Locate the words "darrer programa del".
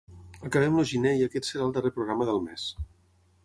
1.77-2.45